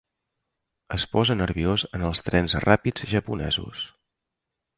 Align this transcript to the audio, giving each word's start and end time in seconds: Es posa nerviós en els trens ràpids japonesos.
Es 0.95 1.03
posa 1.15 1.35
nerviós 1.41 1.83
en 1.99 2.07
els 2.07 2.25
trens 2.29 2.57
ràpids 2.67 3.07
japonesos. 3.13 3.85